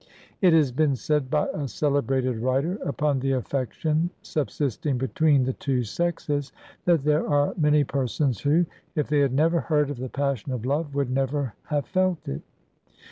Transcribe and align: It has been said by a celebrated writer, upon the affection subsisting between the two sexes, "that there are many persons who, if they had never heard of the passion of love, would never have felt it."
It 0.41 0.51
has 0.53 0.71
been 0.71 0.95
said 0.95 1.29
by 1.29 1.45
a 1.53 1.67
celebrated 1.67 2.37
writer, 2.39 2.79
upon 2.83 3.19
the 3.19 3.33
affection 3.33 4.09
subsisting 4.23 4.97
between 4.97 5.43
the 5.43 5.53
two 5.53 5.83
sexes, 5.83 6.51
"that 6.85 7.03
there 7.03 7.27
are 7.29 7.53
many 7.55 7.83
persons 7.83 8.39
who, 8.41 8.65
if 8.95 9.07
they 9.07 9.19
had 9.19 9.31
never 9.31 9.59
heard 9.59 9.91
of 9.91 9.97
the 9.97 10.09
passion 10.09 10.53
of 10.53 10.65
love, 10.65 10.95
would 10.95 11.11
never 11.11 11.53
have 11.65 11.85
felt 11.85 12.27
it." 12.27 12.41